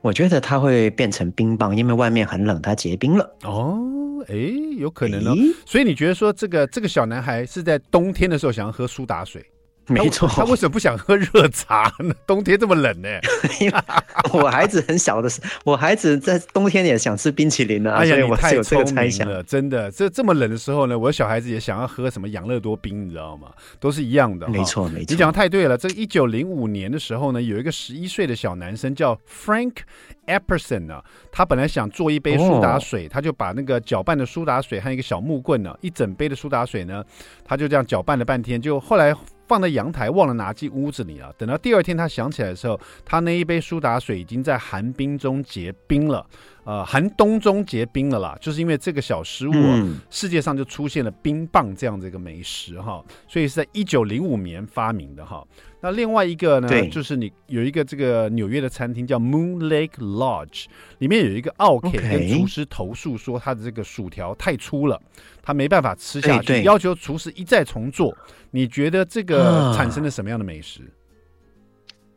[0.02, 3.36] 我觉得它会变成冰棒，因为外面很冷，它结冰了。
[3.44, 3.80] 哦，
[4.28, 4.36] 哎，
[4.78, 5.36] 有可能哦。
[5.66, 9.46] 所以你觉得说这个这个小男孩是在冬天的时候想要喝苏打水？
[9.90, 12.14] 没错，他为什么不想喝热茶呢？
[12.28, 13.10] 冬天这么冷呢？
[14.34, 18.00] 我孩子很小的时候，我孩子在冬天也想吃冰淇淋呢、啊。
[18.00, 19.90] 哎呀，我太有这个猜想了，真的。
[19.92, 23.50] 这这么冷的时候呢，我小孩子也想要喝什么养乐多冰，你知道吗？
[23.80, 24.48] 都是一样的。
[24.48, 25.06] 没错，没错。
[25.10, 25.78] 你讲的太对了。
[25.78, 29.74] 这个一九零五年的时候呢，有一个十一岁的小男生叫 Frank
[30.28, 37.04] Epperson 呢，他本来想做一杯苏打水，哦、他就把那个搅拌的苏打水和一个小木棍呢，一整杯的苏打水呢，
[37.44, 39.16] 他就这样搅拌了半天，就后来。
[39.50, 41.34] 放在阳台，忘了拿进屋子里了。
[41.36, 46.24] 等到第二天他想起来的时候，他那一杯苏打水已经在寒冰中结冰了，
[46.70, 48.38] 呃，寒冬中结冰了啦。
[48.40, 53.04] 就是因为这个小失误，嗯，世界上就出现了冰棒这样的一个美食哈。
[53.28, 55.44] 所以是在一九零五年发明的哈。
[55.82, 60.66] 那另外一个呢，就是你有一个这个纽约的餐厅叫 Moon Lake Lodge，
[61.00, 65.02] 里面有一个奥客跟厨师投诉说他的这个薯条太粗了，
[65.42, 68.16] 他没办法吃下去，要求厨师一再重做。
[68.52, 70.82] 你觉得这个产生了什么样的美食？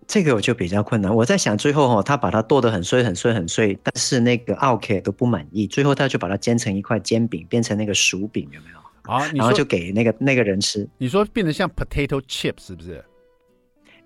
[0.06, 1.14] 这个我就比较困难。
[1.14, 9.12] 我在想，最后哦，他把它剁得很碎、很碎、很碎，但是那个奥 K 都不满意，最后他就把它煎成一块煎饼，变成那个薯饼，有没有？
[9.12, 10.88] 啊，然后就给那个那个人吃。
[10.98, 13.04] 你说变得像 potato chips 是不是？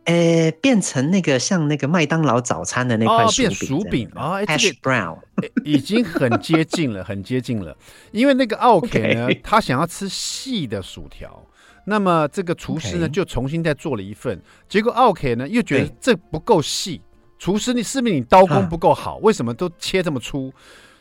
[0.04, 5.18] 呃，变成那个像那个麦当劳早餐的那块薯饼，啊，hash brown，
[5.64, 7.76] 已经很接近了，很接近了。
[8.12, 11.44] 因为那个奥 K 呢 他想要吃细的薯条，
[11.88, 17.00] 那么这个厨师呢就重新再做了一份，结果奥客呢又觉得这不够细，
[17.38, 19.20] 厨师你是不是你刀工不够好，啊？
[19.22, 20.52] 为什么都切这么粗？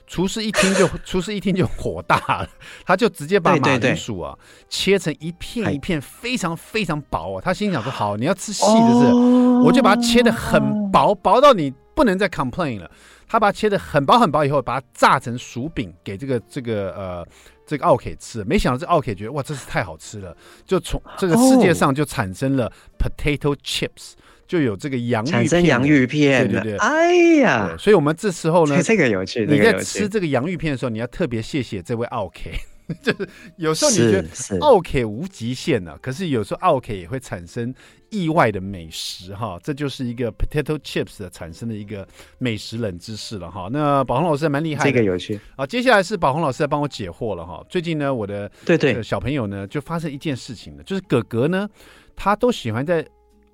[0.08, 2.48] 厨师一听就， 厨师一听就火大了，
[2.86, 4.38] 他就直接把马铃薯啊
[4.70, 7.42] 切成一片一片，非常非常薄啊。
[7.44, 12.92] 他心想说：“好，你要吃细的是，哦，我就把它切的很薄，薄到你不能再 complain 了。”
[13.36, 17.28] 他把它切的很薄很薄以后，把它炸成薯饼给这个这个呃
[17.66, 18.44] 这个奥 K 吃。
[18.46, 24.14] 没想到这奥 K 觉得哇，真是太好吃了，就从这个世界上就产生了 potato chips。
[24.48, 32.52] 就有这个洋芋片，产生洋芋片，对对对，哎呀，所以我们这时候呢，这个有趣，你在吃这个洋芋片的时候，你要特别谢谢这位奥客，
[33.02, 37.74] 就是有时候你觉得奥 K 无极限呢、啊，可是有时候奥 K 也会产生
[38.10, 43.68] 意外的美食哈，这就是一个 potato chips 的产生的一个美食冷知识了哈。
[43.72, 45.40] 那宝红老师还蛮厉害的，这个有趣。
[45.56, 47.66] 啊，接下来是宝红老师在帮我解惑了哈。
[47.70, 51.70] 最近呢，我的对对小朋友呢就发生一件事情了，就是哥哥呢，
[52.16, 53.06] 他都喜欢在。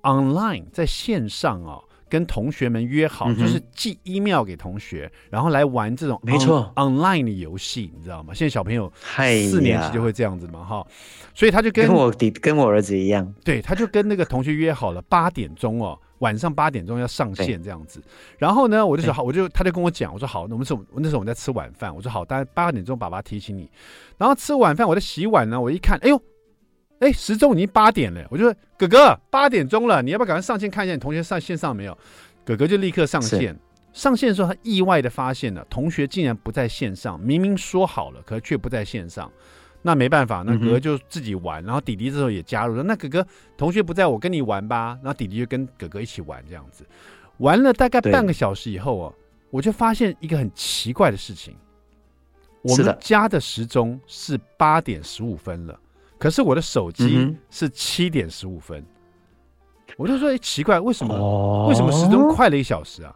[0.04, 1.80] online 在线上哦，
[2.12, 8.34] 跟同学们约好，嗯、就是寄 email 给同学，然后来玩这种没错 online 的游戏，你知道吗？
[8.34, 8.92] 现在小朋友
[9.48, 10.86] 四年级就会这样子嘛，哈，
[11.34, 18.02] 所以他就跟，跟我跟我儿子一样，对，他就跟那个同学约好了八点钟哦，晚上八点钟要上线这样子。
[18.36, 23.70] 然后呢，我就说好，我就他就跟我讲，我说好，那我们是，那时候我们在吃晚饭，我说好，大概八点钟爸爸提醒你。
[24.18, 26.22] 然后吃晚饭，我在洗碗呢，我一看，哎呦。
[27.02, 31.98] 哎，时钟已经八点了，我就说哥哥八点钟了，你要不要赶快上线看一下你同学上线上没有？
[32.44, 33.58] 哥哥就立刻上线。
[33.92, 39.30] 上线的时候，他意外的发现了同学竟然不在线上，明明说好了，可是却不在线上。
[39.82, 42.84] 那没办法，那哥哥就自己玩，嗯、然后弟弟这时候也加入了。
[42.84, 44.96] 那哥哥同学不在，我跟你玩吧。
[45.02, 46.86] 然后弟弟就跟哥哥一起玩，这样子
[47.38, 49.14] 玩了大概半个小时以后哦，
[49.50, 51.56] 我就发现一个很奇怪的事情。
[52.62, 55.78] 我们家的时钟是八点十五分了，
[56.22, 58.78] 可是我的手机是七点十五分。
[58.78, 61.12] 嗯、我就说，哎，奇怪，为什么？
[61.12, 63.12] 哦、为什么时钟快了一小时啊？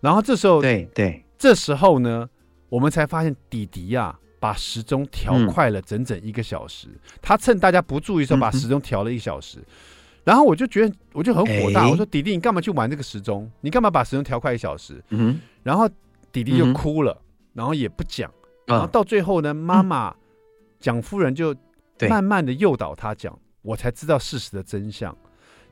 [0.00, 2.28] 然后这时候，对对，这时候呢，
[2.68, 4.18] 我们才发现弟弟呀、啊。
[4.40, 9.66] 把时钟调快了整整一个小时，嗯、他趁大家不注意的时候把时钟调了一小时，嗯、
[10.24, 13.46] 然后我就觉得我就很火大，欸、我说弟弟你干嘛去玩这个时钟？
[13.60, 14.98] 你干嘛把时钟调快一小时？
[15.10, 15.86] 嗯，然后
[16.32, 18.32] 弟弟就哭了，嗯、然后也不讲，
[18.64, 20.16] 然后到最后呢，妈妈
[20.80, 21.54] 蒋夫人就
[22.08, 25.16] 慢慢的诱导他讲，我才知道事实的真相。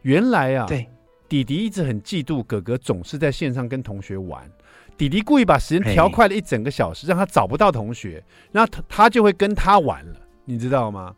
[0.03, 0.89] 原来啊，对，
[1.29, 4.51] 弟弟一直很嫉妒哥哥总是在线上跟同学玩。
[4.97, 11.15] 弟弟故意把时间调快了一整个小时，让他找不到同学，然后他他就会跟他玩了，你知道吗？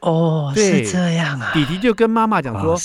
[0.00, 1.50] 哦，是这样啊。
[1.52, 2.76] 弟弟就跟妈妈讲说：“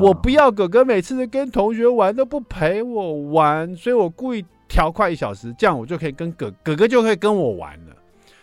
[0.00, 7.96] 我不要哥哥每次跟同学玩都不陪我玩，所以我故意调快一小时，这样我就可以跟哥哥哥就可以跟我玩了。”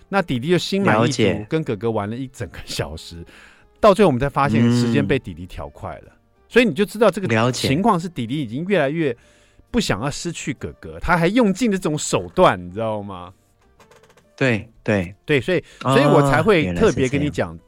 [0.09, 3.25] 那弟弟就心满意足跟哥哥玩了一整个小时，
[3.79, 6.11] 到最后我们才发现时间被弟弟调快了，
[6.47, 9.15] 所以你就知道这个情况是弟弟已经越来越。
[9.71, 13.33] 不想要失去哥哥，他还用尽了这种手段，你知道吗？
[14.37, 17.59] 对对对，所以所以我才会特别跟你讲，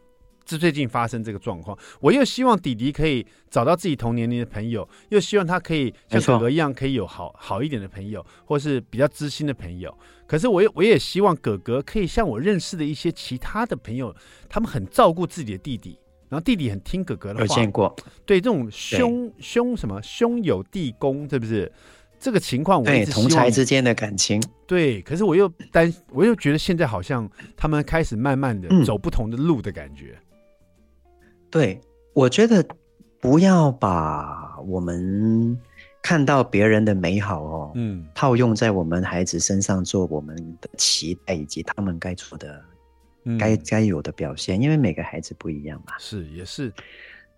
[0.47, 1.77] 这最近发生这个状况。
[1.99, 9.95] 我又希望弟弟可以找到自己同年龄的朋友，又希望他可以像哥哥一样，可以有好好一点的朋友，或是比较知心的朋友。
[10.25, 14.15] 可是我也我也希望哥哥可以像我认识的一些其他的朋友，
[14.47, 17.41] 他们很照顾自己的弟弟，然后弟弟很听哥哥的话。
[17.41, 17.93] 有见过？
[18.25, 21.69] 对，这种兄兄什么兄友弟恭，是不是？
[22.19, 30.17] 这个情况，我对同侪之间的感情，对，可是我又担，我又觉得现在好像他们开始慢慢的走不同的路的感觉。
[30.19, 30.26] 嗯、
[31.49, 31.79] 对，
[32.13, 32.65] 我觉得
[33.19, 35.57] 不要把我们
[36.01, 42.63] 看到别人的美好哦，嗯，套用在我们孩子身上做我们的期待以及他们该做的、
[43.25, 45.93] 嗯、该该有的表现，因为每个孩子不一样嘛。
[45.97, 46.71] 是，也是。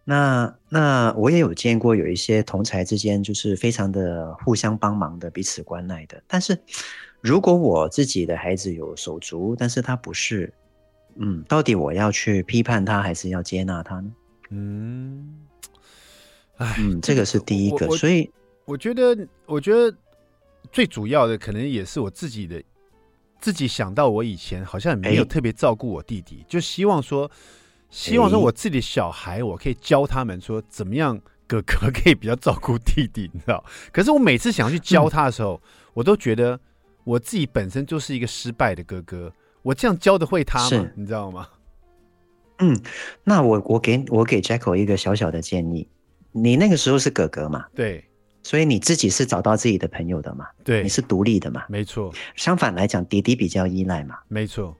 [0.05, 6.21] 那那我也有见过有一些同才之间就是非常的互相帮忙的，彼此关爱的。
[6.27, 6.57] 但是
[7.21, 10.51] 如果我自己的孩子有手足，但是他不是，
[11.15, 14.11] 嗯，到底我要去批判他，还是要接纳他呢？
[14.49, 15.35] 嗯，
[16.57, 17.89] 哎，嗯，这个是第一个。
[17.97, 18.31] 所以
[18.65, 19.95] 我觉得，我觉得
[20.71, 22.63] 最主要的可能也是我自己的，
[23.39, 27.29] 自己想到我以前好像也没有特别照顾我弟弟，就希望说。
[27.91, 33.65] 希望说我自己的小孩，我可以教他们说怎么样哥哥可以比较照顾弟弟，你知道？
[33.91, 36.59] 可是我每次想要去教他的时候，嗯、 我都觉得
[37.03, 39.33] 我自己本身就是一个失败的哥哥。
[39.69, 40.89] 我这样教得会他吗？
[40.95, 41.47] 你知道吗？
[42.57, 42.75] 嗯，
[43.23, 45.87] 那我我给我给 Jacko 一个小小的建议，
[46.31, 47.67] 你那个时候是哥哥嘛？
[47.75, 48.03] 对，
[48.41, 50.47] 所以你自己是找到自己的朋友的嘛？
[50.63, 51.65] 对，你是独立的嘛？
[51.69, 52.11] 没错。
[52.35, 54.17] 相反来讲，弟弟比较依赖嘛？
[54.27, 54.75] 没错。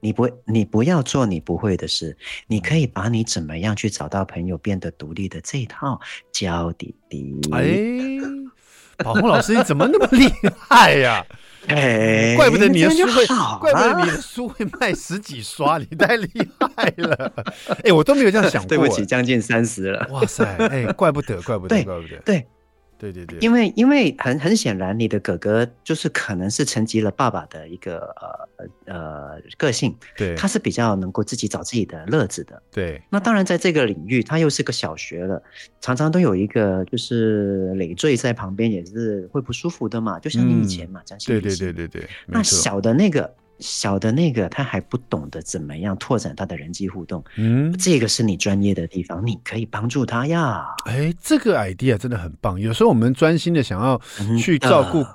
[0.00, 2.14] 你不，你不要做你不会的事。
[2.48, 5.98] 你可以把你怎么样去找到朋友、变得独立的这一套
[6.30, 7.40] 教弟弟。
[7.50, 7.72] 哎，
[9.02, 10.28] 宝鸿老师，你怎么那么厉
[10.68, 11.24] 害呀？
[11.66, 13.26] 哎，怪不得你的书会，
[13.60, 17.32] 怪不得你的书会卖十几刷， 你太厉害了。
[17.84, 18.68] 哎，我都没有这样想过。
[18.70, 20.06] 对不起，将近三十了。
[20.10, 22.16] 哇塞，哎，怪不得，怪不得，怪不得。
[22.24, 22.46] 对。
[22.98, 28.14] 对对对，因为因为很很显然，你的哥哥就是可能是承袭了爸爸的一个
[28.56, 33.00] 呃呃个性，对，他是比较能够自己找自己的乐子的，对。
[33.08, 35.42] 那当然，在这个领域，他又是个小学了，
[35.80, 40.18] 常常都有一个就是累赘在旁边，也是会不舒服的嘛。
[40.18, 43.32] 就像你以前嘛，讲对对对对对，那小的那个。
[43.60, 50.66] 小的那个他还不懂得怎么样拓展他的人际互动，嗯，这个是你专业的地方，你可以帮助他呀。
[50.86, 52.58] 哎，这个 idea 真的很棒。
[52.60, 54.00] 有时候我们专心的想要
[54.38, 55.06] 去照顾，嗯、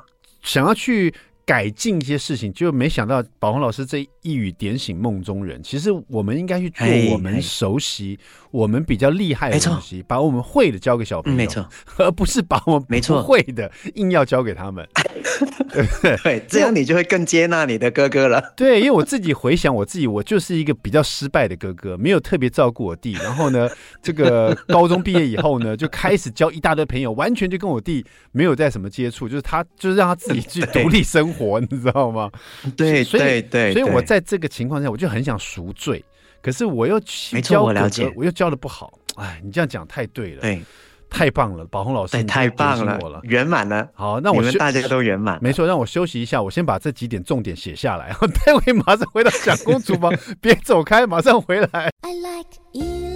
[0.42, 1.14] 想要去。
[1.46, 5.62] 改进一些事情，就没想到宝红老师这一语点醒梦中人。
[5.62, 8.18] 其实我们应该去做我们熟悉、
[8.50, 14.88] 我们比较厉害的东西，把我们会的交给小朋友，没错，而不是把我们不会的硬要交给他们。
[16.24, 18.42] 对，这样你就会更接纳你的哥哥了。
[18.56, 23.14] 对，因为我自己回想我自己，我就是一个比较失败的哥哥，没有特别照顾我弟。
[23.14, 23.70] 然后呢，
[24.02, 31.33] 这个高中毕业以后呢，就开始交一大堆朋友，完全就跟我弟没有在什么接触，就是他就是让他自己去独立生活。
[31.34, 32.32] 活，你知道吗？
[32.78, 36.04] 对，所以对，对，所以我在这个情况下，我就很想赎罪，
[36.42, 37.00] 可是我又
[37.42, 38.94] 教哥哥，我又教的不好。
[39.16, 40.42] 哎，你这样讲太对了。
[40.42, 40.62] 对，
[41.10, 43.88] 太棒了，宝红老师，对，太棒了，圆满了。
[43.94, 45.38] 好，那我们大家都圆满。
[45.42, 48.12] 没错，让我休息一下，我先把这几点重点写下来，
[48.44, 51.92] 待会马上回到蒋公主房，别走开，马上回来。
[52.02, 53.13] I like 103,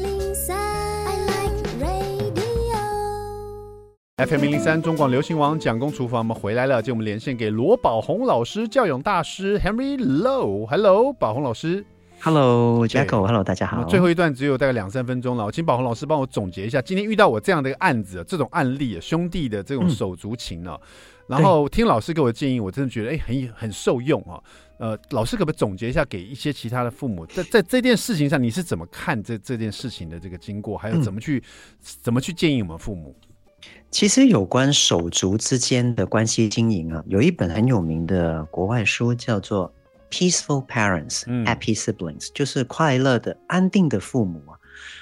[4.26, 11.86] FM 零零三中广流行王蒋公厨房，我们回来了，就我们连线给罗宝红老师，教养大师 Henry Low，Hello，宝红老师。
[12.22, 13.84] Hello，Jacko，Hello，大家好。
[13.84, 20.88] 最后一段只有大概两三分钟了，我请宝红老师帮我总结一下，今天遇到我这样的一个案子，这种案例，兄弟的这种手足情呢、嗯。
[21.28, 24.42] 然后听老师给我的建议，我真的觉得哎，很很受用啊。
[24.80, 31.44] 呃，老师可不可以总结一下，给一些其他的父母，在在这件事情上，你是怎么看这这件事情的这个经过，还有怎么去、嗯、
[32.02, 33.16] 怎么去建议我们父母？
[33.90, 39.74] 其实有关手足之间的关系经营啊，有一本很有名的国外书叫做。
[40.10, 44.56] Peaceful parents, happy siblings，、嗯、就是快乐的、安定的父母啊，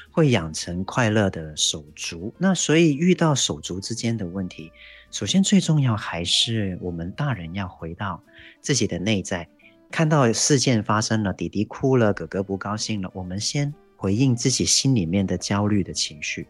[0.10, 2.34] 会养成快乐的手足。
[2.40, 4.72] 那所以遇到手足之间的问题，
[5.12, 8.20] 首先最重要还是我们大人要回到
[8.62, 9.48] 自己的内在，
[9.92, 16.48] 看到事件发生了，弟弟哭了，哥哥不高兴了，我们先回应自己心里面的焦虑的情绪，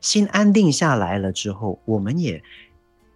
[0.00, 2.42] 心安定下来了之后，我们也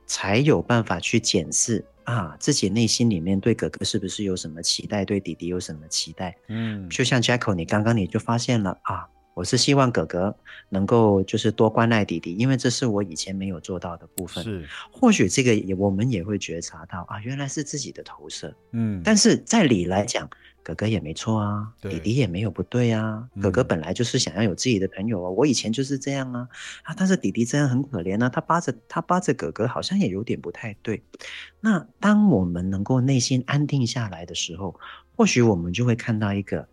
[0.07, 1.85] 才有办法去检视。
[2.05, 5.07] 啊，自己内心里面对哥哥是不是有什么期待？
[5.07, 6.37] 对弟弟有什么期待？
[6.49, 10.37] 嗯，就像 Jacko，你刚刚你就发现了啊，我是希望哥哥
[10.69, 14.45] 能够就是多关爱弟弟，因为这是我以前没有做到的部分。
[14.45, 18.55] 是，或许这个也我们也会觉察到啊，原来是自己的投射。
[18.73, 20.29] 嗯，但是在理来讲。
[20.65, 23.29] 哥哥也没错啊，弟弟也没有不对啊。
[23.41, 26.49] 哥哥本来就是想要有自己的朋友啊，嗯、我以前就是这样啊
[26.85, 26.95] 啊！
[26.97, 31.03] 但是弟弟这样很可怜啊，他扒着他扒着哥哥，好像也有点不太对。
[31.61, 34.75] 那当我们能够内心安定下来的时候，
[35.15, 36.67] 或许我们就会看到一个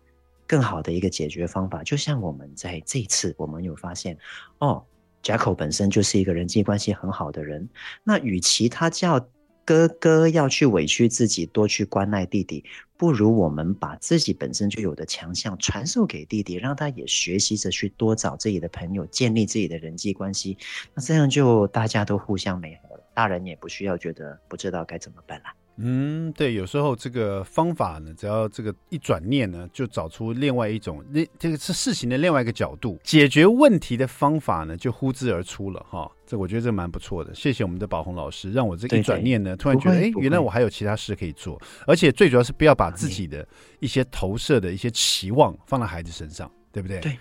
[0.46, 1.82] 更好的一个解决方法。
[1.82, 4.16] 就像我们在这一次，我们有发现
[4.58, 4.82] 哦
[5.22, 7.68] ，Jacko 本身就是一个人际关系很好的人。
[8.02, 9.28] 那与其他叫
[9.64, 12.64] 哥哥要去委屈自己，多去关爱弟弟，
[12.96, 20.58] 不如我们把自己本身就有的强项传授给弟弟，让他也学习着去多找自己的朋友，建立自己的人际关系。
[20.94, 25.46] 那这样就大家都互相美好了，大人也不需要觉得不知道该怎么办了。
[25.76, 36.10] 嗯，对，有时候这个方法呢，只要这个一转念呢，就找出另外一种，那这个是事情的另外一个角度，解决问题的方法呢，就呼之而出了哈。
[36.26, 43.46] 这我觉得这蛮不错的，谢谢我们的宝红老师，让我这一转念呢，突然觉得，哎，原来我还有其他事可以做，而且最主要是不要把自己的
[43.80, 47.00] 一些投射的一些期望放在孩子身上，对不对？
[47.00, 47.18] 对。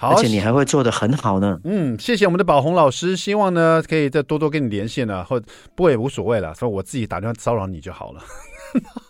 [0.00, 1.58] 好，而且你还会做的很好呢。
[1.64, 5.40] 嗯，谢谢我们的宝红老师，希望呢可以再多多跟你连线呢，或
[5.74, 8.20] 不过也无所谓了，所以我自己打电话骚扰你就好了。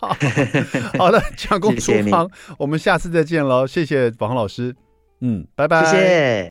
[0.00, 0.16] 好，
[0.98, 4.74] 好的，蒋公厨房谢谢，我们下次再见喽，谢谢宝红老师。
[5.20, 5.84] 嗯，拜拜。
[5.84, 6.46] 谢谢。